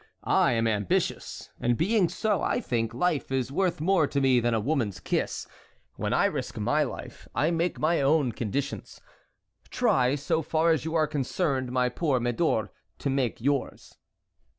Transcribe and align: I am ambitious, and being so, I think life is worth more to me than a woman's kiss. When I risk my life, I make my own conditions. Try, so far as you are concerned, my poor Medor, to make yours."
I 0.23 0.53
am 0.53 0.65
ambitious, 0.67 1.51
and 1.59 1.77
being 1.77 2.09
so, 2.09 2.41
I 2.41 2.59
think 2.59 2.91
life 2.91 3.31
is 3.31 3.51
worth 3.51 3.79
more 3.79 4.07
to 4.07 4.19
me 4.19 4.39
than 4.39 4.55
a 4.55 4.59
woman's 4.59 4.99
kiss. 4.99 5.45
When 5.95 6.11
I 6.11 6.25
risk 6.25 6.57
my 6.57 6.81
life, 6.81 7.27
I 7.35 7.51
make 7.51 7.79
my 7.79 8.01
own 8.01 8.31
conditions. 8.31 8.99
Try, 9.69 10.15
so 10.15 10.41
far 10.41 10.71
as 10.71 10.85
you 10.85 10.95
are 10.95 11.05
concerned, 11.05 11.71
my 11.71 11.87
poor 11.87 12.19
Medor, 12.19 12.71
to 12.97 13.09
make 13.11 13.41
yours." 13.41 13.99